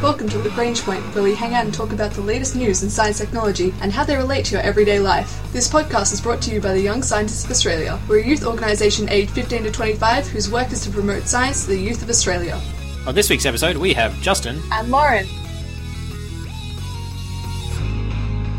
Welcome 0.00 0.28
to 0.28 0.38
Lagrange 0.38 0.82
Point, 0.82 1.02
where 1.12 1.24
we 1.24 1.34
hang 1.34 1.54
out 1.54 1.64
and 1.64 1.74
talk 1.74 1.92
about 1.92 2.12
the 2.12 2.20
latest 2.20 2.54
news 2.54 2.84
in 2.84 2.88
science 2.88 3.18
technology 3.18 3.74
and 3.80 3.90
how 3.90 4.04
they 4.04 4.14
relate 4.14 4.44
to 4.44 4.52
your 4.52 4.60
everyday 4.60 5.00
life. 5.00 5.42
This 5.52 5.68
podcast 5.68 6.12
is 6.12 6.20
brought 6.20 6.40
to 6.42 6.52
you 6.52 6.60
by 6.60 6.72
the 6.72 6.80
Young 6.80 7.02
Scientists 7.02 7.44
of 7.44 7.50
Australia. 7.50 7.98
We're 8.06 8.20
a 8.20 8.24
youth 8.24 8.46
organisation 8.46 9.08
aged 9.08 9.32
15 9.32 9.64
to 9.64 9.72
25 9.72 10.28
whose 10.28 10.48
work 10.48 10.70
is 10.70 10.82
to 10.84 10.90
promote 10.90 11.24
science 11.24 11.64
to 11.64 11.70
the 11.70 11.80
youth 11.80 12.00
of 12.00 12.10
Australia. 12.10 12.60
On 13.08 13.14
this 13.16 13.28
week's 13.28 13.44
episode, 13.44 13.76
we 13.76 13.92
have 13.92 14.14
Justin. 14.20 14.60
And 14.70 14.88
Lauren. 14.88 15.26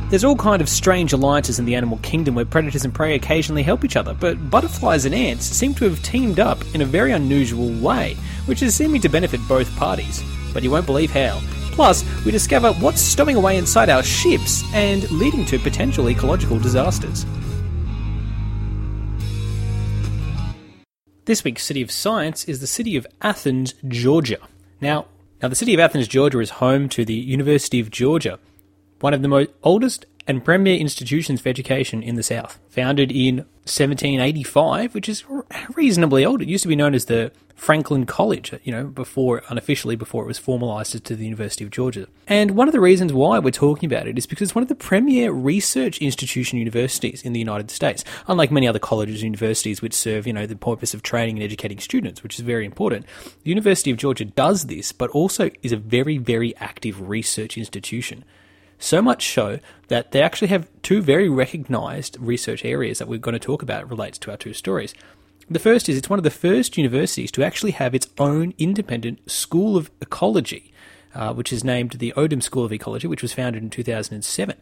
There's 0.10 0.26
all 0.26 0.36
kind 0.36 0.62
of 0.62 0.68
strange 0.68 1.14
alliances 1.14 1.58
in 1.58 1.64
the 1.64 1.76
animal 1.76 2.00
kingdom 2.00 2.36
where 2.36 2.44
predators 2.44 2.84
and 2.84 2.94
prey 2.94 3.16
occasionally 3.16 3.64
help 3.64 3.86
each 3.86 3.96
other, 3.96 4.14
but 4.14 4.50
butterflies 4.50 5.06
and 5.06 5.16
ants 5.16 5.46
seem 5.46 5.74
to 5.76 5.86
have 5.86 6.04
teamed 6.04 6.42
up 6.42 6.62
in 6.76 6.82
a 6.82 6.86
very 6.86 7.14
unusual 7.14 7.72
way, 7.80 8.18
which 8.46 8.62
is 8.62 8.76
seeming 8.76 9.00
to 9.00 9.08
benefit 9.08 9.40
both 9.48 9.74
parties 9.78 10.22
but 10.54 10.64
you 10.64 10.72
won't 10.72 10.86
believe 10.86 11.12
how. 11.12 11.40
Plus, 11.72 12.04
we 12.26 12.32
discover 12.32 12.74
what's 12.74 13.02
stowing 13.02 13.36
away 13.36 13.58
inside 13.58 13.90
our 13.90 14.04
ships 14.04 14.64
and 14.74 15.10
leading 15.12 15.46
to 15.46 15.58
potential 15.60 16.10
ecological 16.10 16.60
disasters. 16.60 17.26
This 21.26 21.44
week's 21.44 21.64
City 21.64 21.82
of 21.82 21.92
Science 21.92 22.44
is 22.46 22.60
the 22.60 22.68
city 22.68 22.96
of 22.96 23.06
Athens, 23.22 23.76
Georgia. 23.88 24.40
Now, 24.82 25.06
now 25.42 25.48
the 25.48 25.56
city 25.56 25.74
of 25.74 25.80
Athens, 25.80 26.08
Georgia 26.08 26.40
is 26.40 26.50
home 26.50 26.90
to 26.90 27.06
the 27.06 27.14
University 27.14 27.80
of 27.80 27.92
Georgia, 27.92 28.40
one 29.00 29.14
of 29.14 29.22
the 29.22 29.28
most 29.28 29.52
oldest 29.64 30.06
and 30.30 30.46
premier 30.46 30.76
institutions 30.76 31.42
for 31.42 31.50
education 31.50 32.04
in 32.04 32.14
the 32.14 32.22
South. 32.22 32.60
Founded 32.70 33.12
in 33.12 33.38
1785, 33.66 34.94
which 34.94 35.10
is 35.10 35.24
reasonably 35.74 36.24
old. 36.24 36.44
It 36.44 36.48
used 36.48 36.62
to 36.62 36.68
be 36.68 36.76
known 36.76 36.94
as 36.94 37.06
the 37.06 37.32
Franklin 37.56 38.06
College, 38.06 38.54
you 38.64 38.72
know, 38.72 38.86
before 38.86 39.42
unofficially 39.50 39.96
before 39.96 40.24
it 40.24 40.28
was 40.28 40.38
formalized 40.38 41.04
to 41.04 41.16
the 41.16 41.26
University 41.26 41.64
of 41.66 41.72
Georgia. 41.72 42.08
And 42.28 42.52
one 42.52 42.68
of 42.68 42.74
the 42.74 42.80
reasons 42.80 43.12
why 43.12 43.40
we're 43.40 43.50
talking 43.50 43.92
about 43.92 44.08
it 44.08 44.20
is 44.20 44.28
because 44.28 44.50
it's 44.50 44.56
one 44.56 44.62
of 44.62 44.70
the 44.70 44.76
premier 44.76 45.32
research 45.32 45.98
institution 45.98 46.60
universities 46.60 47.24
in 47.24 47.34
the 47.34 47.40
United 47.40 47.72
States. 47.72 48.06
Unlike 48.28 48.52
many 48.52 48.68
other 48.68 48.78
colleges 48.78 49.24
and 49.24 49.34
universities 49.34 49.82
which 49.82 49.96
serve, 49.96 50.28
you 50.28 50.34
know, 50.34 50.46
the 50.46 50.56
purpose 50.56 50.94
of 50.94 51.02
training 51.02 51.38
and 51.38 51.44
educating 51.44 51.80
students, 51.80 52.22
which 52.22 52.36
is 52.36 52.42
very 52.42 52.68
important. 52.68 53.08
The 53.44 53.50
University 53.50 53.90
of 53.90 53.98
Georgia 53.98 54.26
does 54.26 54.68
this, 54.68 54.92
but 54.92 55.10
also 55.10 55.50
is 55.64 55.72
a 55.72 55.78
very, 55.78 56.20
very 56.20 56.56
active 56.58 57.10
research 57.10 57.58
institution. 57.58 58.24
So 58.80 59.02
much 59.02 59.34
so 59.34 59.60
that 59.90 60.12
they 60.12 60.22
actually 60.22 60.48
have 60.48 60.70
two 60.82 61.02
very 61.02 61.30
recognized 61.30 62.18
research 62.20 62.64
areas 62.64 62.98
that 62.98 63.08
we're 63.08 63.20
going 63.20 63.34
to 63.34 63.40
talk 63.40 63.62
about 63.62 63.90
relates 63.90 64.18
to 64.20 64.32
our 64.32 64.38
two 64.38 64.54
stories. 64.54 64.94
The 65.50 65.60
first 65.60 65.90
is 65.90 65.98
it's 65.98 66.10
one 66.10 66.20
of 66.20 66.24
the 66.24 66.30
first 66.30 66.78
universities 66.78 67.32
to 67.34 67.44
actually 67.44 67.72
have 67.72 67.94
its 67.94 68.08
own 68.18 68.54
independent 68.58 69.30
school 69.30 69.76
of 69.76 69.92
ecology, 70.00 70.72
uh, 71.14 71.34
which 71.34 71.52
is 71.52 71.64
named 71.64 71.94
the 71.94 72.14
Odum 72.16 72.42
School 72.42 72.64
of 72.64 72.72
Ecology, 72.72 73.08
which 73.08 73.22
was 73.22 73.34
founded 73.34 73.62
in 73.62 73.70
2007. 73.70 74.56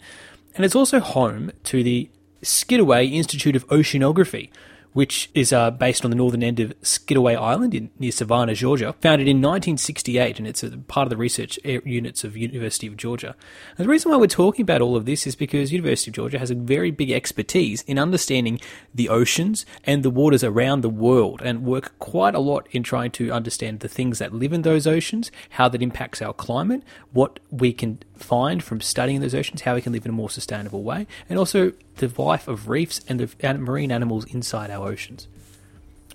And 0.56 0.66
it's 0.66 0.76
also 0.76 1.00
home 1.00 1.52
to 1.66 1.84
the 1.84 2.10
Skidaway 2.42 3.06
Institute 3.08 3.56
of 3.56 3.68
Oceanography, 3.68 4.50
which 4.98 5.30
is 5.36 5.54
uh, 5.54 5.70
based 5.70 6.04
on 6.04 6.10
the 6.10 6.18
northern 6.18 6.42
end 6.42 6.60
of 6.60 6.74
Skidaway 6.82 7.36
Island 7.36 7.76
in, 7.76 7.92
near 8.00 8.12
Savannah, 8.12 8.56
Georgia, 8.56 8.96
founded 9.00 9.28
in 9.28 9.38
1968, 9.38 10.40
and 10.40 10.48
it's 10.48 10.64
part 10.88 11.06
of 11.06 11.12
the 11.12 11.18
research 11.18 11.60
units 11.64 12.24
of 12.24 12.36
University 12.36 12.88
of 12.88 12.98
Georgia. 12.98 13.36
And 13.78 13.86
the 13.86 13.92
reason 13.92 14.10
why 14.10 14.18
we're 14.18 14.26
talking 14.26 14.64
about 14.64 14.82
all 14.82 14.96
of 14.96 15.06
this 15.06 15.28
is 15.28 15.36
because 15.36 15.72
University 15.72 16.10
of 16.10 16.16
Georgia 16.16 16.40
has 16.40 16.50
a 16.50 16.56
very 16.56 16.90
big 16.90 17.12
expertise 17.12 17.84
in 17.84 18.00
understanding 18.00 18.60
the 18.92 19.08
oceans 19.08 19.68
and 19.84 20.02
the 20.02 20.10
waters 20.10 20.44
around 20.44 20.82
the 20.82 20.90
world, 20.90 21.44
and 21.44 21.64
work 21.64 21.94
quite 22.00 22.34
a 22.34 22.40
lot 22.40 22.68
in 22.72 22.82
trying 22.82 23.12
to 23.12 23.32
understand 23.32 23.82
the 23.82 23.88
things 23.88 24.18
that 24.18 24.34
live 24.34 24.52
in 24.52 24.64
those 24.64 24.88
oceans, 24.88 25.30
how 25.52 25.70
that 25.70 25.84
impacts 25.84 26.24
our 26.24 26.34
climate, 26.34 26.82
what 27.14 27.40
we 27.52 27.72
can 27.72 28.00
find 28.20 28.64
from 28.64 28.82
studying 28.82 29.22
those 29.22 29.36
oceans, 29.36 29.62
how 29.62 29.76
we 29.76 29.82
can 29.82 29.94
live 29.94 30.06
in 30.06 30.10
a 30.10 30.14
more 30.14 30.30
sustainable 30.30 30.84
way, 30.84 31.08
and 31.30 31.38
also 31.38 31.72
the 31.98 32.12
life 32.22 32.48
of 32.48 32.70
reefs 32.70 33.02
and 33.08 33.20
the 33.20 33.58
marine 33.58 33.92
animals 33.92 34.26
inside 34.26 34.70
our 34.70 34.88
oceans. 34.88 35.28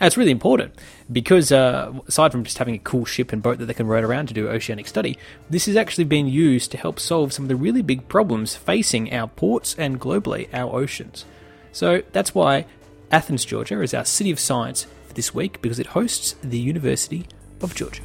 That's 0.03 0.16
really 0.16 0.32
important 0.32 0.75
because 1.12 1.53
uh, 1.53 1.93
aside 2.09 2.32
from 2.32 2.43
just 2.43 2.59
having 2.59 2.75
a 2.75 2.78
cool 2.78 3.04
ship 3.04 3.32
and 3.32 3.41
boat 3.41 3.59
that 3.59 3.66
they 3.66 3.75
can 3.75 3.87
ride 3.87 4.03
around 4.03 4.27
to 4.28 4.34
do 4.34 4.49
oceanic 4.49 4.88
study, 4.88 5.16
this 5.49 5.69
is 5.69 5.77
actually 5.77 6.04
being 6.04 6.27
used 6.27 6.72
to 6.72 6.77
help 6.77 6.99
solve 6.99 7.32
some 7.32 7.44
of 7.44 7.49
the 7.49 7.54
really 7.54 7.82
big 7.82 8.09
problems 8.09 8.56
facing 8.56 9.12
our 9.15 9.28
ports 9.28 9.77
and 9.78 10.00
globally 10.00 10.48
our 10.53 10.75
oceans. 10.75 11.25
So 11.71 12.03
that's 12.10 12.34
why 12.34 12.66
Athens, 13.12 13.44
Georgia 13.44 13.81
is 13.81 13.94
our 13.94 14.04
city 14.04 14.32
of 14.32 14.41
science 14.41 14.87
for 15.06 15.15
this 15.15 15.34
week 15.34 15.62
because 15.62 15.78
it 15.78 15.88
hosts 15.88 16.34
the 16.43 16.59
University 16.59 17.27
of 17.60 17.75
Georgia. 17.75 18.03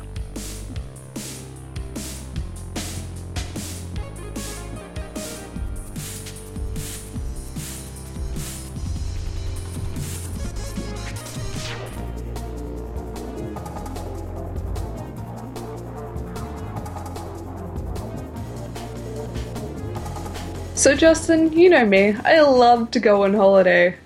So, 20.87 20.95
Justin, 20.95 21.51
you 21.51 21.69
know 21.69 21.85
me. 21.85 22.13
I 22.13 22.39
love 22.39 22.91
to 22.91 23.01
go 23.01 23.25
on 23.25 23.33
holiday. 23.33 23.97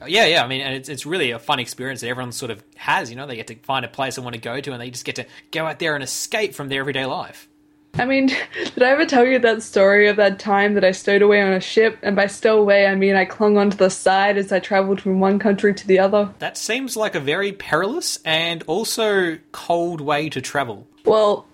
Oh, 0.00 0.06
yeah, 0.06 0.24
yeah. 0.26 0.44
I 0.44 0.46
mean, 0.46 0.60
and 0.60 0.72
it's 0.72 0.88
it's 0.88 1.04
really 1.04 1.32
a 1.32 1.40
fun 1.40 1.58
experience 1.58 2.00
that 2.00 2.06
everyone 2.06 2.30
sort 2.30 2.52
of 2.52 2.62
has. 2.76 3.10
You 3.10 3.16
know, 3.16 3.26
they 3.26 3.34
get 3.34 3.48
to 3.48 3.56
find 3.56 3.84
a 3.84 3.88
place 3.88 4.14
they 4.14 4.22
want 4.22 4.34
to 4.34 4.40
go 4.40 4.60
to, 4.60 4.70
and 4.70 4.80
they 4.80 4.88
just 4.88 5.04
get 5.04 5.16
to 5.16 5.26
go 5.50 5.66
out 5.66 5.80
there 5.80 5.96
and 5.96 6.04
escape 6.04 6.54
from 6.54 6.68
their 6.68 6.78
everyday 6.78 7.06
life. 7.06 7.48
I 7.94 8.04
mean, 8.04 8.28
did 8.54 8.84
I 8.84 8.90
ever 8.90 9.04
tell 9.04 9.24
you 9.24 9.40
that 9.40 9.64
story 9.64 10.06
of 10.06 10.14
that 10.14 10.38
time 10.38 10.74
that 10.74 10.84
I 10.84 10.92
stowed 10.92 11.22
away 11.22 11.42
on 11.42 11.54
a 11.54 11.60
ship? 11.60 11.98
And 12.04 12.14
by 12.14 12.28
stow 12.28 12.60
away, 12.60 12.86
I 12.86 12.94
mean 12.94 13.16
I 13.16 13.24
clung 13.24 13.58
onto 13.58 13.76
the 13.76 13.90
side 13.90 14.38
as 14.38 14.52
I 14.52 14.60
traveled 14.60 15.00
from 15.00 15.18
one 15.18 15.40
country 15.40 15.74
to 15.74 15.86
the 15.88 15.98
other. 15.98 16.32
That 16.38 16.56
seems 16.56 16.96
like 16.96 17.16
a 17.16 17.20
very 17.20 17.50
perilous 17.50 18.20
and 18.24 18.62
also 18.68 19.38
cold 19.50 20.00
way 20.00 20.28
to 20.28 20.40
travel. 20.40 20.86
Well, 21.04 21.46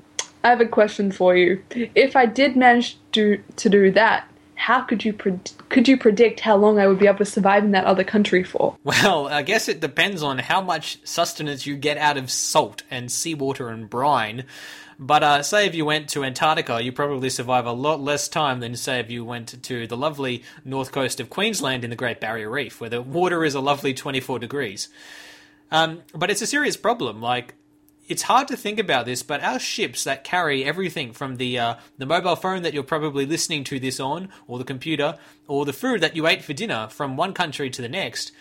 I 0.44 0.50
have 0.50 0.60
a 0.60 0.66
question 0.66 1.10
for 1.10 1.34
you. 1.34 1.62
If 1.70 2.16
I 2.16 2.26
did 2.26 2.54
manage 2.54 2.98
to 3.12 3.42
to 3.56 3.70
do 3.70 3.90
that, 3.92 4.28
how 4.58 4.82
could 4.82 5.04
you 5.04 5.12
could 5.12 5.86
you 5.86 5.96
predict 5.96 6.41
how 6.41 6.56
long 6.56 6.80
I 6.80 6.88
would 6.88 6.98
be 6.98 7.06
able 7.06 7.19
to 7.19 7.24
survive 7.24 7.62
in 7.64 7.70
that 7.70 7.84
other 7.84 8.02
country 8.02 8.42
for? 8.42 8.76
Well, 8.82 9.28
I 9.28 9.42
guess 9.42 9.69
it 9.69 9.80
depends 9.80 10.22
on 10.22 10.38
how 10.38 10.60
much 10.60 10.98
sustenance 11.04 11.64
you 11.64 11.76
get 11.76 11.96
out 11.96 12.16
of 12.16 12.30
salt 12.30 12.82
and 12.91 13.10
seawater 13.10 13.68
and 13.68 13.88
brine. 13.88 14.44
But 14.98 15.22
uh, 15.22 15.42
say 15.44 15.66
if 15.66 15.76
you 15.76 15.84
went 15.84 16.08
to 16.10 16.24
Antarctica, 16.24 16.82
you 16.82 16.91
probably 16.91 17.30
survive 17.30 17.66
a 17.66 17.72
lot 17.72 18.00
less 18.00 18.26
time 18.26 18.58
than 18.58 18.74
say 18.74 18.98
if 18.98 19.10
you 19.10 19.24
went 19.24 19.62
to 19.62 19.86
the 19.86 19.97
lovely 19.97 20.42
north 20.64 20.91
coast 20.91 21.20
of 21.20 21.30
Queensland 21.30 21.84
in 21.84 21.91
the 21.91 21.97
Great 21.97 22.18
Barrier 22.18 22.50
Reef, 22.50 22.80
where 22.80 22.91
the 22.91 23.00
water 23.00 23.44
is 23.44 23.54
a 23.54 23.60
lovely 23.60 23.94
24 23.94 24.41
degrees. 24.41 24.88
Um, 25.70 26.02
but 26.12 26.30
it's 26.30 26.42
a 26.42 26.47
serious 26.47 26.76
problem. 26.76 27.20
Like 27.22 27.54
it's 28.08 28.22
hard 28.22 28.48
to 28.48 28.56
think 28.56 28.78
about 28.78 29.04
this, 29.04 29.22
but 29.22 29.42
our 29.42 29.58
ships 29.58 30.04
that 30.04 30.24
carry 30.24 30.64
everything 30.64 31.12
from 31.12 31.36
the 31.36 31.58
uh, 31.58 31.74
the 31.98 32.06
mobile 32.06 32.36
phone 32.36 32.62
that 32.62 32.74
you're 32.74 32.82
probably 32.82 33.26
listening 33.26 33.64
to 33.64 33.78
this 33.78 34.00
on, 34.00 34.30
or 34.46 34.58
the 34.58 34.64
computer, 34.64 35.19
or 35.46 35.64
the 35.64 35.72
food 35.72 36.00
that 36.00 36.16
you 36.16 36.26
ate 36.26 36.42
for 36.42 36.54
dinner 36.54 36.88
from 36.91 37.16
one 37.16 37.34
country 37.34 37.70
to 37.70 37.82
the 37.82 37.88
next, 37.88 38.32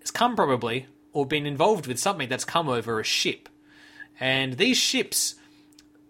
has 0.00 0.10
come 0.10 0.36
probably 0.36 0.86
or 1.12 1.26
been 1.26 1.44
involved 1.44 1.86
with 1.86 1.98
something 1.98 2.28
that's 2.28 2.44
come 2.44 2.68
over 2.68 3.00
a 3.00 3.04
ship. 3.04 3.48
And 4.20 4.54
these 4.54 4.76
ships 4.76 5.34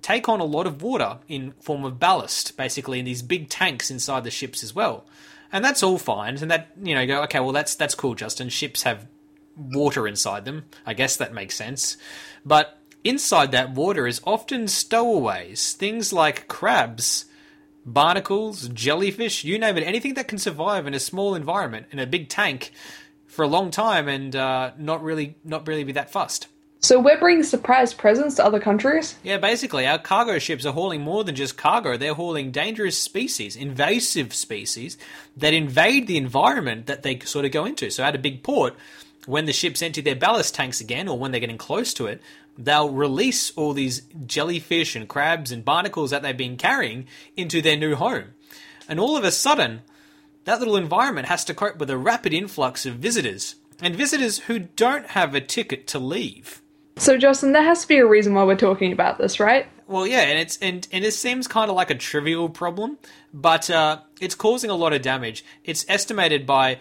take 0.02 0.28
on 0.28 0.40
a 0.40 0.44
lot 0.44 0.66
of 0.66 0.82
water 0.82 1.18
in 1.26 1.52
form 1.60 1.84
of 1.84 1.98
ballast, 1.98 2.56
basically 2.56 2.98
in 2.98 3.04
these 3.04 3.22
big 3.22 3.48
tanks 3.48 3.90
inside 3.90 4.24
the 4.24 4.30
ships 4.30 4.62
as 4.62 4.74
well. 4.74 5.06
And 5.52 5.64
that's 5.64 5.82
all 5.82 5.98
fine. 5.98 6.36
And 6.36 6.50
that 6.50 6.68
you 6.82 6.94
know, 6.94 7.06
go 7.06 7.22
okay, 7.22 7.40
well 7.40 7.52
that's 7.52 7.74
that's 7.74 7.94
cool, 7.94 8.14
Justin. 8.14 8.50
Ships 8.50 8.82
have 8.82 9.06
water 9.56 10.06
inside 10.06 10.44
them. 10.44 10.64
I 10.84 10.92
guess 10.92 11.16
that 11.16 11.32
makes 11.32 11.54
sense. 11.54 11.96
But 12.44 12.79
Inside 13.02 13.52
that 13.52 13.70
water 13.70 14.06
is 14.06 14.20
often 14.24 14.68
stowaways, 14.68 15.72
things 15.72 16.12
like 16.12 16.48
crabs, 16.48 17.24
barnacles, 17.86 18.68
jellyfish, 18.68 19.42
you 19.42 19.58
name 19.58 19.78
it, 19.78 19.84
anything 19.84 20.14
that 20.14 20.28
can 20.28 20.38
survive 20.38 20.86
in 20.86 20.92
a 20.92 21.00
small 21.00 21.34
environment 21.34 21.86
in 21.90 21.98
a 21.98 22.06
big 22.06 22.28
tank 22.28 22.72
for 23.26 23.42
a 23.42 23.48
long 23.48 23.70
time 23.70 24.06
and 24.06 24.36
uh, 24.36 24.72
not 24.76 25.02
really 25.02 25.36
not 25.44 25.66
really 25.66 25.84
be 25.84 25.92
that 25.92 26.10
fussed. 26.10 26.48
So 26.82 26.98
we're 26.98 27.18
bringing 27.18 27.42
surprise 27.42 27.92
presents 27.92 28.36
to 28.36 28.44
other 28.44 28.58
countries? 28.58 29.14
Yeah, 29.22 29.36
basically, 29.36 29.86
our 29.86 29.98
cargo 29.98 30.38
ships 30.38 30.64
are 30.64 30.72
hauling 30.72 31.02
more 31.02 31.24
than 31.24 31.34
just 31.34 31.58
cargo. 31.58 31.98
They're 31.98 32.14
hauling 32.14 32.52
dangerous 32.52 32.96
species, 32.96 33.54
invasive 33.54 34.32
species 34.32 34.96
that 35.36 35.52
invade 35.52 36.06
the 36.06 36.16
environment 36.16 36.86
that 36.86 37.02
they 37.02 37.18
sort 37.20 37.44
of 37.44 37.52
go 37.52 37.66
into. 37.66 37.90
So 37.90 38.02
at 38.02 38.14
a 38.14 38.18
big 38.18 38.42
port, 38.42 38.76
when 39.26 39.44
the 39.44 39.52
ships 39.52 39.82
empty 39.82 40.00
their 40.00 40.16
ballast 40.16 40.54
tanks 40.54 40.80
again, 40.80 41.06
or 41.06 41.18
when 41.18 41.32
they're 41.32 41.40
getting 41.40 41.58
close 41.58 41.92
to 41.94 42.06
it, 42.06 42.22
they'll 42.58 42.90
release 42.90 43.50
all 43.56 43.72
these 43.72 44.02
jellyfish 44.26 44.94
and 44.96 45.08
crabs 45.08 45.52
and 45.52 45.64
barnacles 45.64 46.10
that 46.10 46.22
they've 46.22 46.36
been 46.36 46.56
carrying 46.56 47.06
into 47.36 47.62
their 47.62 47.76
new 47.76 47.94
home. 47.94 48.34
And 48.88 48.98
all 48.98 49.16
of 49.16 49.24
a 49.24 49.30
sudden, 49.30 49.82
that 50.44 50.58
little 50.58 50.76
environment 50.76 51.28
has 51.28 51.44
to 51.44 51.54
cope 51.54 51.78
with 51.78 51.90
a 51.90 51.98
rapid 51.98 52.32
influx 52.32 52.86
of 52.86 52.96
visitors, 52.96 53.56
and 53.80 53.94
visitors 53.94 54.40
who 54.40 54.58
don't 54.58 55.06
have 55.08 55.34
a 55.34 55.40
ticket 55.40 55.86
to 55.88 55.98
leave. 55.98 56.60
So, 56.96 57.16
Justin, 57.16 57.52
there 57.52 57.62
has 57.62 57.82
to 57.82 57.88
be 57.88 57.98
a 57.98 58.06
reason 58.06 58.34
why 58.34 58.44
we're 58.44 58.56
talking 58.56 58.92
about 58.92 59.18
this, 59.18 59.40
right? 59.40 59.66
Well, 59.86 60.06
yeah, 60.06 60.20
and 60.20 60.38
it's 60.38 60.58
and, 60.58 60.86
and 60.92 61.04
it 61.04 61.12
seems 61.12 61.48
kind 61.48 61.70
of 61.70 61.76
like 61.76 61.90
a 61.90 61.94
trivial 61.94 62.48
problem, 62.48 62.98
but 63.32 63.70
uh, 63.70 64.00
it's 64.20 64.34
causing 64.34 64.70
a 64.70 64.74
lot 64.74 64.92
of 64.92 65.02
damage. 65.02 65.44
It's 65.64 65.84
estimated 65.88 66.46
by 66.46 66.78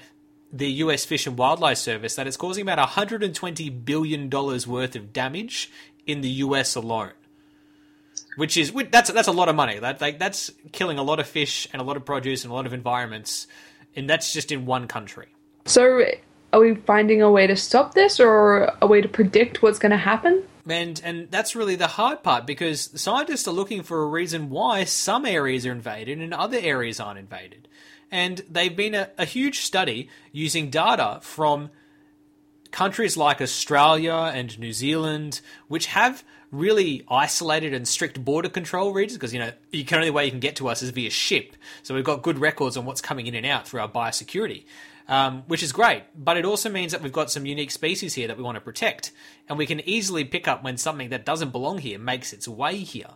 the 0.52 0.72
U.S. 0.84 1.06
Fish 1.06 1.28
and 1.28 1.38
Wildlife 1.38 1.78
Service 1.78 2.16
that 2.16 2.28
it's 2.28 2.38
causing 2.38 2.64
about 2.64 2.78
120 2.78 3.70
billion 3.70 4.30
dollars 4.30 4.66
worth 4.66 4.96
of 4.96 5.14
damage 5.14 5.72
in 6.08 6.22
the 6.22 6.30
U.S. 6.30 6.76
alone, 6.76 7.12
which 8.36 8.58
is 8.58 8.74
that's 8.92 9.12
that's 9.12 9.28
a 9.28 9.34
lot 9.34 9.50
of 9.50 9.56
money. 9.56 9.80
That 9.80 10.02
like, 10.02 10.20
that's 10.20 10.52
killing 10.72 10.98
a 10.98 11.04
lot 11.04 11.20
of 11.20 11.28
fish 11.28 11.68
and 11.72 11.82
a 11.82 11.86
lot 11.86 11.98
of 11.98 12.06
produce 12.06 12.44
and 12.44 12.52
a 12.52 12.56
lot 12.56 12.66
of 12.66 12.74
environments, 12.74 13.48
and 13.96 14.10
that's 14.10 14.34
just 14.34 14.52
in 14.52 14.66
one 14.66 14.88
country. 14.88 15.28
So, 15.66 16.04
are 16.52 16.60
we 16.60 16.76
finding 16.76 17.22
a 17.22 17.30
way 17.30 17.46
to 17.46 17.56
stop 17.56 17.94
this, 17.94 18.20
or 18.20 18.74
a 18.82 18.88
way 18.88 19.02
to 19.02 19.08
predict 19.08 19.62
what's 19.62 19.80
going 19.80 19.92
to 19.92 19.98
happen? 19.98 20.44
And 20.68 21.00
and 21.04 21.32
that's 21.32 21.56
really 21.56 21.76
the 21.76 21.88
hard 21.88 22.24
part 22.24 22.46
because 22.46 22.90
scientists 23.00 23.48
are 23.48 23.54
looking 23.54 23.84
for 23.84 24.02
a 24.02 24.08
reason 24.08 24.50
why 24.50 24.84
some 24.84 25.26
areas 25.26 25.66
are 25.66 25.72
invaded 25.72 26.20
and 26.20 26.34
other 26.34 26.58
areas 26.60 27.00
aren't 27.00 27.20
invaded. 27.20 27.68
And 28.12 28.42
they've 28.50 28.76
been 28.76 28.96
a, 28.96 29.10
a 29.18 29.26
huge 29.26 29.60
study 29.60 30.10
using 30.32 30.70
data 30.70 31.20
from 31.22 31.70
countries 32.72 33.18
like 33.18 33.42
Australia 33.42 34.32
and 34.34 34.58
New 34.60 34.74
Zealand, 34.74 35.42
which 35.68 35.88
have 35.88 36.24
really 36.52 37.04
isolated 37.10 37.74
and 37.74 37.88
strict 37.88 38.24
border 38.26 38.50
control 38.50 38.92
regions 38.92 39.16
because 39.16 39.32
you 39.32 39.40
know 39.40 39.52
can 39.86 40.00
only 40.00 40.10
way 40.10 40.26
you 40.26 40.32
can 40.32 40.40
get 40.40 40.56
to 40.56 40.68
us 40.68 40.82
is 40.82 40.90
via 40.90 41.10
ship. 41.10 41.56
So 41.84 41.94
we've 41.94 42.04
got 42.04 42.24
good 42.24 42.40
records 42.40 42.76
on 42.78 42.86
what's 42.86 43.02
coming 43.02 43.28
in 43.28 43.36
and 43.36 43.46
out 43.46 43.68
through 43.68 43.82
our 43.82 43.90
biosecurity 43.90 44.66
um, 45.10 45.44
which 45.48 45.64
is 45.64 45.74
great. 45.74 46.04
But 46.16 46.38
it 46.38 46.46
also 46.46 46.70
means 46.70 46.94
that 46.94 47.02
we've 47.02 47.12
got 47.12 47.32
some 47.32 47.46
unique 47.46 47.72
species 47.72 48.14
here 48.14 48.28
that 48.28 48.38
we 48.38 48.44
want 48.44 48.56
to 48.56 48.62
protect, 48.62 49.12
and 49.50 49.58
we 49.58 49.66
can 49.66 49.82
easily 49.82 50.24
pick 50.24 50.48
up 50.48 50.64
when 50.64 50.78
something 50.78 51.10
that 51.10 51.26
doesn't 51.26 51.50
belong 51.50 51.80
here 51.80 52.00
makes 52.00 52.32
its 52.32 52.48
way 52.48 52.78
here. 52.78 53.10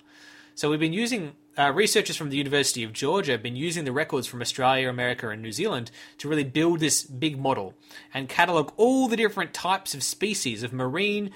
So 0.56 0.69
we've 0.69 0.80
been 0.80 0.94
using 0.94 1.34
uh, 1.58 1.72
researchers 1.72 2.16
from 2.16 2.30
the 2.30 2.38
University 2.38 2.84
of 2.84 2.94
Georgia 2.94 3.34
have 3.34 3.44
been 3.44 3.56
using 3.56 3.86
the 3.86 3.92
records 3.92 4.28
from 4.28 4.42
Australia, 4.42 4.90
America, 4.90 5.30
and 5.30 5.42
New 5.42 5.52
Zealand 5.52 5.92
to 6.18 6.28
really 6.28 6.44
build 6.44 6.80
this 6.80 7.04
big 7.04 7.40
model 7.40 7.76
and 8.14 8.28
catalog 8.28 8.72
all 8.78 9.08
the 9.08 9.18
different 9.18 9.54
types 9.54 9.94
of 9.94 10.04
species 10.04 10.64
of 10.64 10.74
marine 10.74 11.32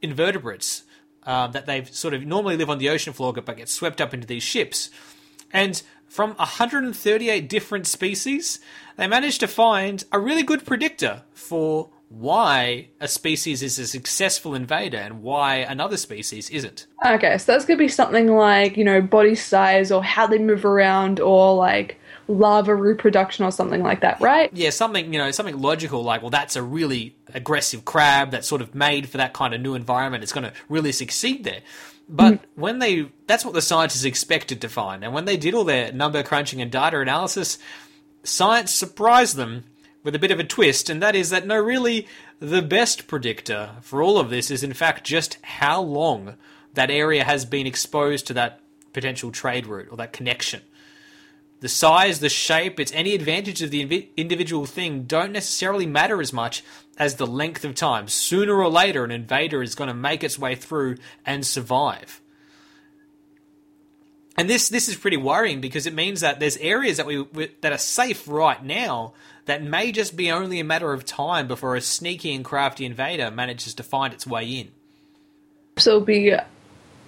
invertebrates 0.00 0.84
uh, 1.24 1.46
that 1.48 1.66
they've 1.66 1.92
sort 1.92 2.14
of 2.14 2.24
normally 2.24 2.56
live 2.56 2.70
on 2.70 2.78
the 2.78 2.88
ocean 2.88 3.12
floor 3.12 3.32
but 3.32 3.56
get 3.56 3.68
swept 3.68 4.00
up 4.00 4.14
into 4.14 4.26
these 4.26 4.42
ships. 4.42 4.90
And 5.52 5.82
from 6.08 6.34
138 6.34 7.48
different 7.48 7.86
species, 7.86 8.60
they 8.96 9.06
managed 9.06 9.40
to 9.40 9.48
find 9.48 10.04
a 10.12 10.18
really 10.18 10.42
good 10.42 10.64
predictor 10.64 11.22
for 11.34 11.90
why 12.08 12.88
a 13.00 13.08
species 13.08 13.62
is 13.62 13.78
a 13.78 13.86
successful 13.86 14.54
invader 14.54 14.98
and 14.98 15.22
why 15.22 15.56
another 15.56 15.96
species 15.96 16.48
isn't. 16.50 16.86
Okay, 17.04 17.36
so 17.38 17.52
that's 17.52 17.64
going 17.64 17.78
to 17.78 17.84
be 17.84 17.88
something 17.88 18.28
like, 18.28 18.76
you 18.76 18.84
know, 18.84 19.00
body 19.00 19.34
size 19.34 19.90
or 19.90 20.04
how 20.04 20.26
they 20.26 20.38
move 20.38 20.64
around 20.64 21.18
or 21.18 21.54
like 21.54 21.98
larva 22.28 22.74
reproduction 22.74 23.44
or 23.44 23.50
something 23.50 23.82
like 23.82 24.00
that, 24.00 24.20
right? 24.20 24.50
Yeah, 24.52 24.70
something, 24.70 25.12
you 25.12 25.18
know, 25.18 25.30
something 25.32 25.60
logical 25.60 26.02
like, 26.02 26.22
well, 26.22 26.30
that's 26.30 26.56
a 26.56 26.62
really 26.62 27.16
aggressive 27.34 27.84
crab 27.84 28.30
that's 28.30 28.46
sort 28.46 28.62
of 28.62 28.74
made 28.74 29.08
for 29.08 29.16
that 29.18 29.32
kind 29.32 29.52
of 29.54 29.60
new 29.60 29.74
environment. 29.74 30.22
It's 30.22 30.32
going 30.32 30.44
to 30.44 30.52
really 30.68 30.92
succeed 30.92 31.44
there. 31.44 31.60
But 32.08 32.34
mm. 32.34 32.40
when 32.54 32.78
they, 32.78 33.10
that's 33.26 33.44
what 33.44 33.54
the 33.54 33.62
scientists 33.62 34.04
expected 34.04 34.60
to 34.60 34.68
find. 34.68 35.02
And 35.02 35.12
when 35.12 35.24
they 35.24 35.36
did 35.36 35.54
all 35.54 35.64
their 35.64 35.92
number 35.92 36.22
crunching 36.22 36.62
and 36.62 36.70
data 36.70 37.00
analysis, 37.00 37.58
science 38.22 38.72
surprised 38.72 39.36
them 39.36 39.64
with 40.06 40.14
a 40.14 40.20
bit 40.20 40.30
of 40.30 40.38
a 40.38 40.44
twist, 40.44 40.88
and 40.88 41.02
that 41.02 41.16
is 41.16 41.30
that 41.30 41.48
no, 41.48 41.58
really, 41.58 42.06
the 42.38 42.62
best 42.62 43.08
predictor 43.08 43.70
for 43.82 44.00
all 44.00 44.20
of 44.20 44.30
this 44.30 44.52
is 44.52 44.62
in 44.62 44.72
fact 44.72 45.04
just 45.04 45.36
how 45.42 45.82
long 45.82 46.36
that 46.74 46.92
area 46.92 47.24
has 47.24 47.44
been 47.44 47.66
exposed 47.66 48.24
to 48.24 48.32
that 48.34 48.60
potential 48.92 49.32
trade 49.32 49.66
route 49.66 49.88
or 49.90 49.96
that 49.96 50.12
connection. 50.12 50.62
The 51.58 51.68
size, 51.68 52.20
the 52.20 52.28
shape, 52.28 52.78
it's 52.78 52.92
any 52.92 53.16
advantage 53.16 53.62
of 53.62 53.72
the 53.72 54.08
individual 54.16 54.64
thing 54.64 55.02
don't 55.02 55.32
necessarily 55.32 55.86
matter 55.86 56.20
as 56.20 56.32
much 56.32 56.62
as 56.96 57.16
the 57.16 57.26
length 57.26 57.64
of 57.64 57.74
time. 57.74 58.06
Sooner 58.06 58.54
or 58.54 58.68
later, 58.68 59.02
an 59.02 59.10
invader 59.10 59.60
is 59.60 59.74
going 59.74 59.88
to 59.88 59.94
make 59.94 60.22
its 60.22 60.38
way 60.38 60.54
through 60.54 60.98
and 61.24 61.44
survive. 61.44 62.20
And 64.36 64.50
this 64.50 64.68
this 64.68 64.88
is 64.88 64.96
pretty 64.96 65.16
worrying 65.16 65.60
because 65.60 65.86
it 65.86 65.94
means 65.94 66.20
that 66.20 66.40
there's 66.40 66.56
areas 66.58 66.98
that 66.98 67.06
we, 67.06 67.22
we 67.22 67.50
that 67.62 67.72
are 67.72 67.78
safe 67.78 68.28
right 68.28 68.62
now 68.62 69.14
that 69.46 69.62
may 69.62 69.92
just 69.92 70.16
be 70.16 70.30
only 70.30 70.60
a 70.60 70.64
matter 70.64 70.92
of 70.92 71.04
time 71.04 71.48
before 71.48 71.76
a 71.76 71.80
sneaky 71.80 72.34
and 72.34 72.44
crafty 72.44 72.84
invader 72.84 73.30
manages 73.30 73.74
to 73.74 73.82
find 73.82 74.12
its 74.12 74.26
way 74.26 74.44
in. 74.44 74.72
So 75.78 75.92
it'll 75.92 76.04
be 76.04 76.32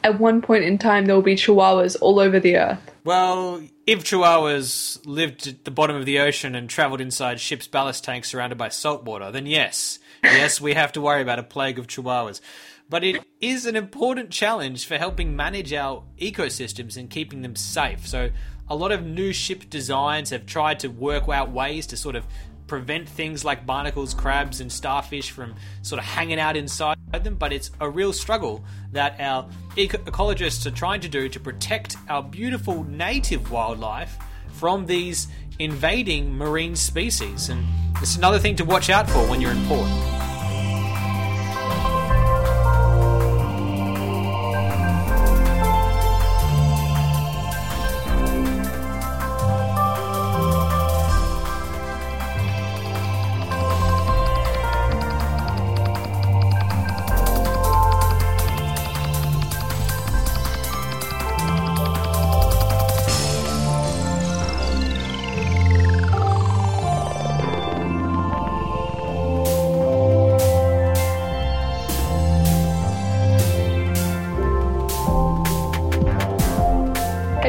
at 0.05 0.21
one 0.21 0.41
point 0.41 0.65
in 0.65 0.79
time 0.79 1.07
there 1.07 1.15
will 1.15 1.23
be 1.23 1.35
chihuahuas 1.35 1.97
all 2.01 2.21
over 2.21 2.41
the 2.41 2.57
earth. 2.57 2.81
Well, 3.05 3.63
if 3.87 4.05
chihuahuas 4.05 5.07
lived 5.07 5.47
at 5.47 5.65
the 5.65 5.71
bottom 5.71 5.97
of 5.97 6.05
the 6.05 6.19
ocean 6.19 6.55
and 6.55 6.69
traveled 6.69 7.01
inside 7.01 7.41
ships' 7.41 7.67
ballast 7.67 8.05
tanks 8.05 8.31
surrounded 8.31 8.59
by 8.59 8.69
salt 8.69 9.05
water, 9.05 9.31
then 9.31 9.47
yes, 9.47 9.99
yes, 10.23 10.61
we 10.61 10.75
have 10.75 10.93
to 10.93 11.01
worry 11.01 11.23
about 11.23 11.39
a 11.39 11.43
plague 11.43 11.79
of 11.79 11.87
chihuahuas. 11.87 12.41
But 12.89 13.05
it 13.05 13.23
is 13.41 13.67
an 13.67 13.77
important 13.77 14.31
challenge 14.31 14.87
for 14.87 14.97
helping 14.97 15.37
manage 15.37 15.73
our 15.73 16.05
ecosystems 16.19 16.97
and 16.97 17.11
keeping 17.11 17.43
them 17.43 17.55
safe. 17.55 18.07
So, 18.07 18.31
a 18.71 18.77
lot 18.77 18.93
of 18.93 19.05
new 19.05 19.33
ship 19.33 19.71
designs 19.71 20.31
have 20.31 20.47
tried 20.47 20.81
to 20.81 20.89
work 20.89 21.29
out 21.29 21.51
ways 21.51 21.87
to 21.89 21.97
sort 21.97 22.17
of 22.17 22.27
prevent 22.69 23.09
things 23.09 23.45
like 23.45 23.67
barnacles, 23.67 24.15
crabs, 24.15 24.61
and 24.61 24.71
starfish 24.71 25.31
from 25.31 25.55
sort 25.83 25.99
of 25.99 26.05
hanging 26.05 26.39
out 26.39 26.57
inside 26.57 26.99
them, 27.25 27.35
but 27.35 27.53
it's 27.53 27.71
a 27.81 27.89
real 27.89 28.13
struggle 28.13 28.65
that 28.93 29.19
our 29.21 29.49
eco- 29.77 29.99
ecologists 29.99 30.67
are 30.67 30.71
trying 30.71 31.01
to 31.01 31.09
do 31.09 31.29
to 31.29 31.41
protect 31.41 31.97
our 32.09 32.23
beautiful 32.23 32.85
native 32.85 33.51
wildlife 33.51 34.19
from 34.53 34.87
these 34.87 35.29
invading 35.59 36.37
marine 36.37 36.77
species. 36.77 37.49
And 37.49 37.65
it's 38.01 38.17
another 38.17 38.39
thing 38.39 38.55
to 38.57 38.65
watch 38.65 38.91
out 38.91 39.09
for 39.09 39.27
when 39.29 39.41
you're 39.41 39.53
in 39.53 39.67
port. 39.67 40.18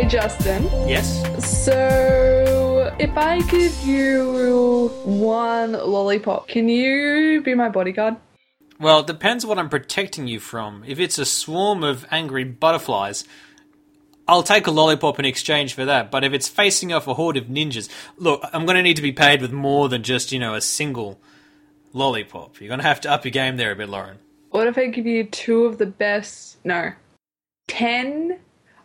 Justin. 0.05 0.63
Yes. 0.87 1.23
So, 1.63 2.95
if 2.99 3.17
I 3.17 3.41
give 3.49 3.75
you 3.83 4.89
one 5.03 5.73
lollipop, 5.73 6.47
can 6.47 6.69
you 6.69 7.41
be 7.41 7.55
my 7.55 7.69
bodyguard? 7.69 8.15
Well, 8.79 8.99
it 8.99 9.07
depends 9.07 9.45
what 9.45 9.59
I'm 9.59 9.69
protecting 9.69 10.27
you 10.27 10.39
from. 10.39 10.83
If 10.87 10.99
it's 10.99 11.17
a 11.17 11.25
swarm 11.25 11.83
of 11.83 12.05
angry 12.11 12.43
butterflies, 12.43 13.25
I'll 14.27 14.43
take 14.43 14.67
a 14.67 14.71
lollipop 14.71 15.17
in 15.17 15.25
exchange 15.25 15.73
for 15.73 15.85
that. 15.85 16.11
But 16.11 16.23
if 16.23 16.33
it's 16.33 16.47
facing 16.47 16.93
off 16.93 17.07
a 17.07 17.15
horde 17.15 17.35
of 17.35 17.45
ninjas, 17.45 17.89
look, 18.17 18.41
I'm 18.53 18.65
going 18.65 18.77
to 18.77 18.83
need 18.83 18.95
to 18.97 19.01
be 19.01 19.11
paid 19.11 19.41
with 19.41 19.51
more 19.51 19.89
than 19.89 20.03
just, 20.03 20.31
you 20.31 20.37
know, 20.37 20.53
a 20.53 20.61
single 20.61 21.19
lollipop. 21.93 22.61
You're 22.61 22.67
going 22.67 22.79
to 22.79 22.85
have 22.85 23.01
to 23.01 23.11
up 23.11 23.25
your 23.25 23.31
game 23.31 23.57
there 23.57 23.71
a 23.71 23.75
bit, 23.75 23.89
Lauren. 23.89 24.19
What 24.51 24.67
if 24.67 24.77
I 24.77 24.85
give 24.85 25.07
you 25.07 25.23
two 25.23 25.65
of 25.65 25.79
the 25.79 25.87
best, 25.87 26.63
no, 26.63 26.91
ten 27.67 28.28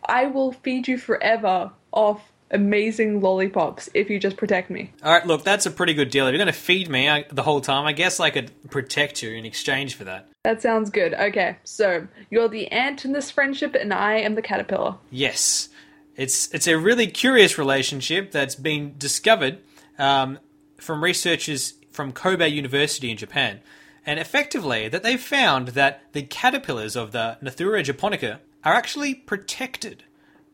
I 0.07 0.27
will 0.27 0.51
feed 0.51 0.87
you 0.87 0.97
forever 0.97 1.71
off 1.91 2.31
amazing 2.51 3.21
lollipops 3.21 3.89
if 3.93 4.09
you 4.09 4.19
just 4.19 4.37
protect 4.37 4.69
me. 4.69 4.91
All 5.03 5.11
right, 5.11 5.25
look, 5.25 5.43
that's 5.43 5.65
a 5.65 5.71
pretty 5.71 5.93
good 5.93 6.09
deal. 6.09 6.27
If 6.27 6.31
you're 6.31 6.37
going 6.37 6.47
to 6.47 6.53
feed 6.53 6.89
me 6.89 7.09
I, 7.09 7.25
the 7.31 7.43
whole 7.43 7.61
time, 7.61 7.85
I 7.85 7.93
guess 7.93 8.19
I 8.19 8.29
could 8.29 8.51
protect 8.69 9.21
you 9.21 9.31
in 9.31 9.45
exchange 9.45 9.95
for 9.95 10.03
that. 10.05 10.27
That 10.43 10.61
sounds 10.61 10.89
good. 10.89 11.13
Okay, 11.13 11.57
so 11.63 12.07
you're 12.29 12.47
the 12.47 12.71
ant 12.71 13.05
in 13.05 13.13
this 13.13 13.31
friendship, 13.31 13.75
and 13.75 13.93
I 13.93 14.17
am 14.17 14.35
the 14.35 14.41
caterpillar. 14.41 14.95
Yes, 15.11 15.69
it's 16.15 16.53
it's 16.53 16.67
a 16.67 16.77
really 16.77 17.07
curious 17.07 17.57
relationship 17.57 18.31
that's 18.31 18.55
been 18.55 18.95
discovered 18.97 19.59
um, 19.97 20.39
from 20.77 21.03
researchers 21.03 21.73
from 21.91 22.11
Kobe 22.11 22.47
University 22.47 23.09
in 23.09 23.17
Japan, 23.17 23.61
and 24.05 24.19
effectively 24.19 24.87
that 24.87 25.01
they've 25.01 25.21
found 25.21 25.69
that 25.69 26.03
the 26.13 26.21
caterpillars 26.21 26.95
of 26.95 27.11
the 27.11 27.37
Narathura 27.41 27.83
japonica 27.83 28.39
are 28.65 28.73
actually 28.73 29.13
protected 29.13 30.03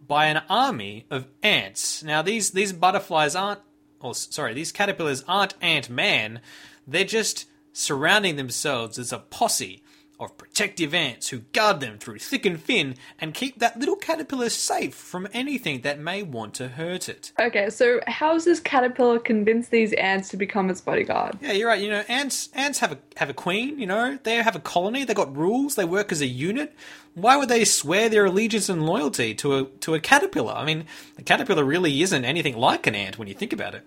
by 0.05 0.25
an 0.25 0.43
army 0.49 1.05
of 1.09 1.27
ants. 1.41 2.03
Now, 2.03 2.21
these, 2.21 2.51
these 2.51 2.73
butterflies 2.73 3.35
aren't, 3.35 3.61
or 4.01 4.13
sorry, 4.13 4.53
these 4.53 4.73
caterpillars 4.73 5.23
aren't 5.27 5.55
Ant 5.61 5.89
Man, 5.89 6.41
they're 6.85 7.05
just 7.05 7.45
surrounding 7.71 8.35
themselves 8.35 8.99
as 8.99 9.13
a 9.13 9.19
posse 9.19 9.81
of 10.21 10.37
protective 10.37 10.93
ants 10.93 11.29
who 11.29 11.39
guard 11.51 11.79
them 11.79 11.97
through 11.97 12.19
thick 12.19 12.45
and 12.45 12.61
thin 12.61 12.95
and 13.19 13.33
keep 13.33 13.59
that 13.59 13.79
little 13.79 13.95
caterpillar 13.95 14.49
safe 14.49 14.93
from 14.93 15.27
anything 15.33 15.81
that 15.81 15.99
may 15.99 16.21
want 16.21 16.53
to 16.53 16.69
hurt 16.69 17.09
it. 17.09 17.31
Okay, 17.39 17.69
so 17.69 17.99
how 18.07 18.33
does 18.33 18.45
this 18.45 18.59
caterpillar 18.59 19.19
convince 19.19 19.69
these 19.69 19.93
ants 19.93 20.29
to 20.29 20.37
become 20.37 20.69
its 20.69 20.79
bodyguard? 20.79 21.37
Yeah, 21.41 21.53
you're 21.53 21.67
right. 21.67 21.81
You 21.81 21.89
know, 21.89 22.03
ants 22.07 22.49
ants 22.53 22.79
have 22.79 22.91
a 22.91 22.97
have 23.17 23.29
a 23.29 23.33
queen. 23.33 23.79
You 23.79 23.87
know, 23.87 24.19
they 24.23 24.35
have 24.35 24.55
a 24.55 24.59
colony. 24.59 25.03
They 25.03 25.13
got 25.13 25.35
rules. 25.35 25.75
They 25.75 25.85
work 25.85 26.11
as 26.11 26.21
a 26.21 26.27
unit. 26.27 26.75
Why 27.15 27.35
would 27.35 27.49
they 27.49 27.65
swear 27.65 28.07
their 28.07 28.25
allegiance 28.25 28.69
and 28.69 28.85
loyalty 28.85 29.33
to 29.35 29.57
a 29.57 29.65
to 29.65 29.95
a 29.95 29.99
caterpillar? 29.99 30.53
I 30.53 30.65
mean, 30.65 30.85
the 31.15 31.23
caterpillar 31.23 31.65
really 31.65 32.01
isn't 32.01 32.23
anything 32.23 32.55
like 32.55 32.85
an 32.87 32.95
ant 32.95 33.17
when 33.17 33.27
you 33.27 33.33
think 33.33 33.51
about 33.51 33.75
it. 33.75 33.85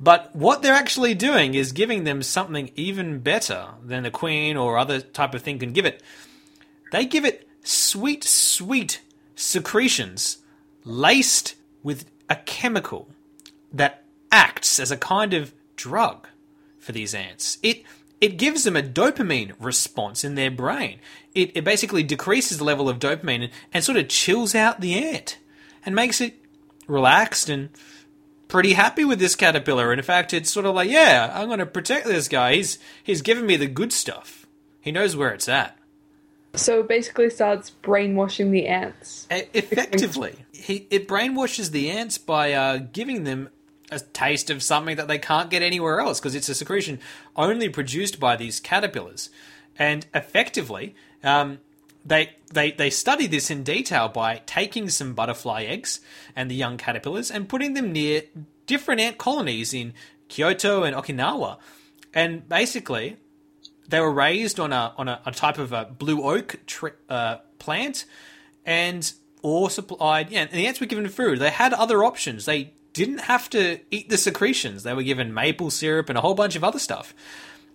But 0.00 0.34
what 0.34 0.62
they're 0.62 0.74
actually 0.74 1.14
doing 1.14 1.54
is 1.54 1.72
giving 1.72 2.04
them 2.04 2.22
something 2.22 2.70
even 2.74 3.18
better 3.18 3.74
than 3.84 4.02
the 4.02 4.10
queen 4.10 4.56
or 4.56 4.78
other 4.78 5.00
type 5.00 5.34
of 5.34 5.42
thing 5.42 5.58
can 5.58 5.72
give 5.72 5.84
it. 5.84 6.02
They 6.90 7.04
give 7.04 7.26
it 7.26 7.46
sweet, 7.62 8.24
sweet 8.24 9.02
secretions 9.36 10.38
laced 10.84 11.54
with 11.82 12.06
a 12.30 12.36
chemical 12.36 13.08
that 13.72 14.04
acts 14.32 14.80
as 14.80 14.90
a 14.90 14.96
kind 14.96 15.34
of 15.34 15.52
drug 15.76 16.28
for 16.78 16.92
these 16.92 17.14
ants. 17.14 17.58
It 17.62 17.84
it 18.20 18.36
gives 18.36 18.64
them 18.64 18.76
a 18.76 18.82
dopamine 18.82 19.54
response 19.58 20.24
in 20.24 20.34
their 20.34 20.50
brain. 20.50 20.98
It, 21.34 21.56
it 21.56 21.64
basically 21.64 22.02
decreases 22.02 22.58
the 22.58 22.64
level 22.64 22.86
of 22.86 22.98
dopamine 22.98 23.44
and, 23.44 23.52
and 23.72 23.82
sort 23.82 23.96
of 23.96 24.08
chills 24.08 24.54
out 24.54 24.82
the 24.82 24.94
ant 25.02 25.38
and 25.86 25.94
makes 25.94 26.20
it 26.20 26.34
relaxed 26.86 27.48
and 27.48 27.70
pretty 28.50 28.74
happy 28.74 29.04
with 29.04 29.18
this 29.18 29.36
caterpillar. 29.36 29.92
And 29.92 29.98
in 29.98 30.04
fact, 30.04 30.34
it's 30.34 30.50
sort 30.50 30.66
of 30.66 30.74
like, 30.74 30.90
yeah, 30.90 31.30
I'm 31.34 31.46
going 31.46 31.60
to 31.60 31.66
protect 31.66 32.06
this 32.06 32.28
guy. 32.28 32.56
He's 32.56 32.78
he's 33.02 33.22
giving 33.22 33.46
me 33.46 33.56
the 33.56 33.66
good 33.66 33.92
stuff. 33.92 34.46
He 34.80 34.92
knows 34.92 35.16
where 35.16 35.30
it's 35.30 35.48
at. 35.48 35.76
So 36.54 36.80
it 36.80 36.88
basically 36.88 37.30
starts 37.30 37.70
brainwashing 37.70 38.50
the 38.50 38.66
ants. 38.66 39.28
effectively, 39.30 40.34
he 40.52 40.86
it 40.90 41.06
brainwashes 41.06 41.70
the 41.70 41.90
ants 41.90 42.18
by 42.18 42.52
uh, 42.52 42.78
giving 42.92 43.24
them 43.24 43.50
a 43.90 44.00
taste 44.00 44.50
of 44.50 44.62
something 44.62 44.96
that 44.96 45.08
they 45.08 45.18
can't 45.18 45.50
get 45.50 45.62
anywhere 45.62 46.00
else 46.00 46.20
because 46.20 46.34
it's 46.34 46.48
a 46.48 46.54
secretion 46.54 46.98
only 47.36 47.68
produced 47.68 48.20
by 48.20 48.36
these 48.36 48.60
caterpillars. 48.60 49.30
And 49.78 50.06
effectively, 50.14 50.94
um, 51.24 51.58
they 52.04 52.30
they 52.52 52.72
they 52.72 52.90
study 52.90 53.26
this 53.26 53.50
in 53.50 53.62
detail 53.62 54.08
by 54.08 54.42
taking 54.46 54.88
some 54.88 55.14
butterfly 55.14 55.64
eggs 55.64 56.00
and 56.34 56.50
the 56.50 56.54
young 56.54 56.76
caterpillars 56.76 57.30
and 57.30 57.48
putting 57.48 57.74
them 57.74 57.92
near 57.92 58.22
different 58.66 59.00
ant 59.00 59.18
colonies 59.18 59.74
in 59.74 59.92
Kyoto 60.28 60.82
and 60.84 60.94
Okinawa, 60.96 61.58
and 62.14 62.48
basically 62.48 63.16
they 63.88 64.00
were 64.00 64.12
raised 64.12 64.58
on 64.58 64.72
a 64.72 64.94
on 64.96 65.08
a, 65.08 65.20
a 65.26 65.32
type 65.32 65.58
of 65.58 65.72
a 65.72 65.84
blue 65.84 66.22
oak 66.22 66.56
uh, 67.08 67.38
plant, 67.58 68.04
and 68.64 69.12
or 69.42 69.68
supplied. 69.70 70.30
Yeah, 70.30 70.42
and 70.42 70.50
the 70.50 70.66
ants 70.66 70.80
were 70.80 70.86
given 70.86 71.08
food. 71.08 71.38
They 71.38 71.50
had 71.50 71.72
other 71.74 72.04
options. 72.04 72.46
They 72.46 72.72
didn't 72.92 73.20
have 73.20 73.50
to 73.50 73.80
eat 73.90 74.08
the 74.08 74.16
secretions. 74.16 74.82
They 74.82 74.94
were 74.94 75.02
given 75.02 75.34
maple 75.34 75.70
syrup 75.70 76.08
and 76.08 76.18
a 76.18 76.20
whole 76.20 76.34
bunch 76.34 76.56
of 76.56 76.64
other 76.64 76.78
stuff. 76.78 77.14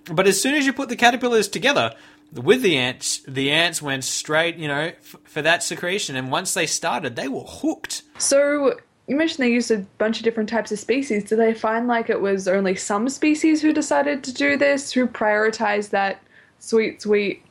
But 0.06 0.28
as 0.28 0.40
soon 0.42 0.56
as 0.56 0.66
you 0.66 0.74
put 0.74 0.90
the 0.90 0.96
caterpillars 0.96 1.48
together, 1.48 1.96
with 2.34 2.62
the 2.62 2.78
ants, 2.78 3.22
the 3.28 3.52
ants 3.52 3.82
went 3.82 4.04
straight, 4.04 4.58
you 4.58 4.68
know, 4.68 4.92
f- 5.00 5.16
for 5.26 5.42
that 5.42 5.64
secretion. 5.64 6.16
And 6.16 6.32
once 6.32 6.54
they 6.54 6.68
started, 6.68 7.16
they 7.16 7.28
were 7.28 7.44
hooked. 7.46 8.04
So 8.18 8.78
you 9.08 9.16
mentioned 9.16 9.46
they 9.46 9.52
used 9.52 9.72
a 9.72 9.86
bunch 9.98 10.18
of 10.18 10.24
different 10.24 10.50
types 10.50 10.72
of 10.72 10.80
species. 10.80 11.24
Did 11.26 11.40
they 11.40 11.54
find 11.54 11.88
like 11.88 12.10
it 12.10 12.22
was 12.22 12.48
only 12.48 12.76
some 12.76 13.08
species 13.10 13.62
who 13.62 13.72
decided 13.72 14.24
to 14.26 14.34
do 14.34 14.58
this, 14.58 14.92
who 14.92 15.08
prioritized 15.08 15.92
that 15.92 16.22
sweet, 16.60 17.02
sweet 17.02 17.46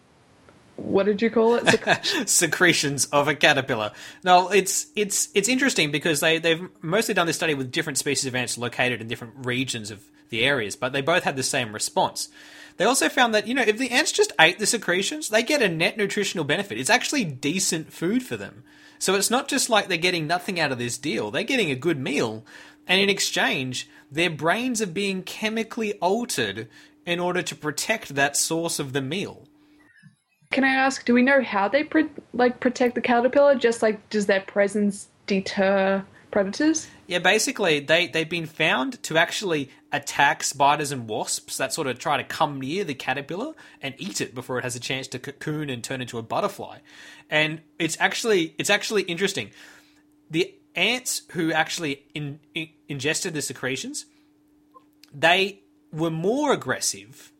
what 0.76 1.06
did 1.06 1.22
you 1.22 1.30
call 1.30 1.54
it? 1.54 1.66
Secretions. 1.68 2.30
Secretions 2.30 3.04
of 3.06 3.28
a 3.28 3.34
caterpillar. 3.34 3.92
No, 4.24 4.48
it's 4.48 4.86
it's 4.96 5.28
it's 5.34 5.48
interesting 5.48 5.92
because 5.92 6.20
they 6.20 6.38
they've 6.38 6.68
mostly 6.82 7.14
done 7.14 7.26
this 7.26 7.36
study 7.36 7.54
with 7.54 7.70
different 7.70 7.98
species 7.98 8.26
of 8.26 8.34
ants 8.34 8.58
located 8.58 9.00
in 9.00 9.08
different 9.08 9.46
regions 9.46 9.90
of 9.90 10.02
the 10.30 10.42
areas, 10.44 10.74
but 10.74 10.92
they 10.92 11.00
both 11.00 11.22
had 11.22 11.36
the 11.36 11.42
same 11.42 11.72
response. 11.72 12.28
They 12.76 12.84
also 12.84 13.08
found 13.08 13.34
that, 13.34 13.46
you 13.46 13.54
know, 13.54 13.62
if 13.62 13.78
the 13.78 13.90
ants 13.90 14.12
just 14.12 14.32
ate 14.40 14.58
the 14.58 14.66
secretions, 14.66 15.28
they 15.28 15.42
get 15.42 15.62
a 15.62 15.68
net 15.68 15.96
nutritional 15.96 16.44
benefit. 16.44 16.78
It's 16.78 16.90
actually 16.90 17.24
decent 17.24 17.92
food 17.92 18.22
for 18.22 18.36
them. 18.36 18.64
So 18.98 19.14
it's 19.14 19.30
not 19.30 19.48
just 19.48 19.70
like 19.70 19.88
they're 19.88 19.98
getting 19.98 20.26
nothing 20.26 20.58
out 20.58 20.72
of 20.72 20.78
this 20.78 20.98
deal, 20.98 21.30
they're 21.30 21.44
getting 21.44 21.70
a 21.70 21.76
good 21.76 21.98
meal. 21.98 22.44
And 22.86 23.00
in 23.00 23.08
exchange, 23.08 23.88
their 24.10 24.30
brains 24.30 24.82
are 24.82 24.86
being 24.86 25.22
chemically 25.22 25.94
altered 25.94 26.68
in 27.06 27.20
order 27.20 27.42
to 27.42 27.54
protect 27.54 28.14
that 28.14 28.36
source 28.36 28.78
of 28.78 28.92
the 28.92 29.02
meal. 29.02 29.48
Can 30.50 30.64
I 30.64 30.74
ask, 30.74 31.04
do 31.04 31.14
we 31.14 31.22
know 31.22 31.42
how 31.42 31.68
they 31.68 31.84
pre- 31.84 32.10
like 32.32 32.60
protect 32.60 32.94
the 32.94 33.00
caterpillar? 33.00 33.56
Just 33.56 33.82
like 33.82 34.08
does 34.10 34.26
their 34.26 34.40
presence 34.40 35.08
deter 35.26 36.04
predators? 36.30 36.88
Yeah, 37.06 37.18
basically, 37.18 37.80
they, 37.80 38.06
they've 38.06 38.28
been 38.28 38.46
found 38.46 39.02
to 39.04 39.18
actually 39.18 39.70
attack 39.92 40.42
spiders 40.42 40.90
and 40.90 41.08
wasps 41.08 41.58
that 41.58 41.72
sort 41.72 41.86
of 41.86 41.98
try 41.98 42.16
to 42.16 42.24
come 42.24 42.60
near 42.60 42.82
the 42.84 42.94
caterpillar 42.94 43.54
and 43.82 43.94
eat 43.98 44.20
it 44.20 44.34
before 44.34 44.58
it 44.58 44.64
has 44.64 44.74
a 44.74 44.80
chance 44.80 45.06
to 45.08 45.18
cocoon 45.18 45.68
and 45.68 45.84
turn 45.84 46.00
into 46.00 46.18
a 46.18 46.22
butterfly. 46.22 46.78
And 47.28 47.60
it's 47.78 47.96
actually 48.00 48.54
it's 48.58 48.70
actually 48.70 49.02
interesting. 49.02 49.50
The 50.30 50.54
ants 50.74 51.22
who 51.32 51.52
actually 51.52 52.04
in, 52.14 52.40
in, 52.54 52.68
ingested 52.88 53.34
the 53.34 53.42
secretions, 53.42 54.06
they 55.12 55.60
were 55.92 56.10
more 56.10 56.52
aggressive 56.52 57.32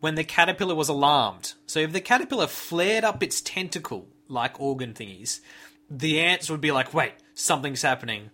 when 0.00 0.14
the 0.14 0.24
caterpillar 0.24 0.74
was 0.74 0.88
alarmed. 0.88 1.54
So 1.66 1.80
if 1.80 1.92
the 1.92 2.00
caterpillar 2.00 2.46
flared 2.46 3.04
up 3.04 3.22
its 3.22 3.40
tentacle 3.40 4.08
like 4.28 4.60
organ 4.60 4.92
thingies, 4.92 5.40
the 5.90 6.20
ants 6.20 6.50
would 6.50 6.60
be 6.60 6.72
like, 6.72 6.92
wait, 6.92 7.14
something's 7.34 7.82
happening. 7.82 8.30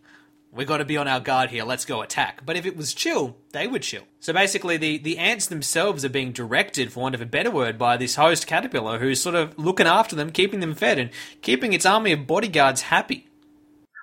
We 0.54 0.66
got 0.66 0.78
to 0.78 0.84
be 0.84 0.98
on 0.98 1.08
our 1.08 1.18
guard 1.18 1.48
here. 1.48 1.64
Let's 1.64 1.86
go 1.86 2.02
attack. 2.02 2.44
But 2.44 2.56
if 2.56 2.66
it 2.66 2.76
was 2.76 2.92
chill, 2.92 3.36
they 3.52 3.66
would 3.66 3.80
chill. 3.80 4.02
So 4.20 4.34
basically, 4.34 4.76
the, 4.76 4.98
the 4.98 5.16
ants 5.16 5.46
themselves 5.46 6.04
are 6.04 6.10
being 6.10 6.32
directed, 6.32 6.92
for 6.92 7.00
want 7.00 7.14
of 7.14 7.22
a 7.22 7.26
better 7.26 7.50
word, 7.50 7.78
by 7.78 7.96
this 7.96 8.16
host 8.16 8.46
caterpillar 8.46 8.98
who's 8.98 9.20
sort 9.20 9.34
of 9.34 9.58
looking 9.58 9.86
after 9.86 10.14
them, 10.14 10.30
keeping 10.30 10.60
them 10.60 10.74
fed, 10.74 10.98
and 10.98 11.10
keeping 11.40 11.72
its 11.72 11.86
army 11.86 12.12
of 12.12 12.26
bodyguards 12.26 12.82
happy. 12.82 13.28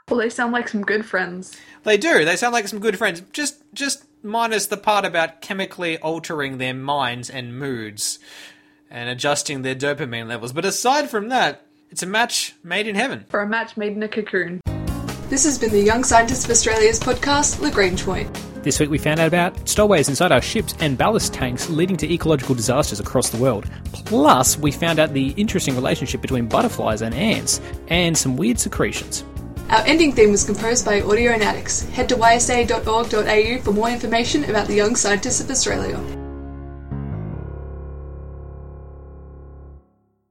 Well, 0.09 0.19
they 0.19 0.31
sound 0.31 0.51
like 0.51 0.67
some 0.67 0.81
good 0.81 1.05
friends. 1.05 1.55
They 1.83 1.97
do. 1.97 2.25
They 2.25 2.35
sound 2.35 2.53
like 2.53 2.67
some 2.67 2.79
good 2.79 2.97
friends. 2.97 3.21
Just 3.31 3.61
just 3.73 4.05
minus 4.23 4.65
the 4.65 4.77
part 4.77 5.05
about 5.05 5.41
chemically 5.41 5.99
altering 5.99 6.57
their 6.57 6.73
minds 6.73 7.29
and 7.29 7.57
moods 7.57 8.17
and 8.89 9.07
adjusting 9.07 9.61
their 9.61 9.75
dopamine 9.75 10.27
levels. 10.27 10.51
But 10.51 10.65
aside 10.65 11.11
from 11.11 11.29
that, 11.29 11.63
it's 11.91 12.01
a 12.01 12.07
match 12.07 12.55
made 12.63 12.87
in 12.87 12.95
heaven. 12.95 13.25
For 13.29 13.41
a 13.41 13.47
match 13.47 13.77
made 13.77 13.93
in 13.93 14.01
a 14.01 14.07
cocoon. 14.07 14.61
This 15.29 15.43
has 15.43 15.59
been 15.59 15.69
the 15.69 15.79
Young 15.79 16.03
Scientists 16.03 16.45
of 16.45 16.49
Australia's 16.49 16.99
podcast, 16.99 17.59
Lagrange 17.61 18.03
Point. 18.03 18.35
This 18.63 18.79
week 18.79 18.89
we 18.89 18.97
found 18.97 19.19
out 19.19 19.27
about 19.27 19.69
stowaways 19.69 20.09
inside 20.09 20.31
our 20.31 20.41
ships 20.41 20.73
and 20.79 20.97
ballast 20.97 21.35
tanks 21.35 21.69
leading 21.69 21.97
to 21.97 22.11
ecological 22.11 22.55
disasters 22.55 22.99
across 22.99 23.29
the 23.29 23.37
world. 23.37 23.69
Plus, 23.93 24.57
we 24.57 24.71
found 24.71 24.97
out 24.97 25.13
the 25.13 25.29
interesting 25.37 25.75
relationship 25.75 26.19
between 26.21 26.47
butterflies 26.47 27.03
and 27.03 27.13
ants 27.13 27.61
and 27.89 28.17
some 28.17 28.37
weird 28.37 28.59
secretions. 28.59 29.23
Our 29.69 29.85
ending 29.85 30.13
theme 30.13 30.31
was 30.31 30.43
composed 30.43 30.83
by 30.83 31.01
Audionautics. 31.01 31.87
Head 31.91 32.09
to 32.09 32.15
ysa.org.au 32.15 33.61
for 33.61 33.71
more 33.71 33.89
information 33.89 34.45
about 34.45 34.65
the 34.65 34.73
Young 34.73 34.95
Scientists 34.95 35.41
of 35.41 35.51
Australia. 35.51 36.18